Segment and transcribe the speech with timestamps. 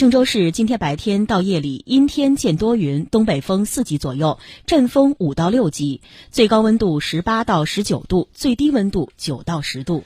[0.00, 10.04] 郑州市今天白天到夜里阴天见多云东北风四级左右阵风五到六级最高温度十八到十九度最低温度九到十度。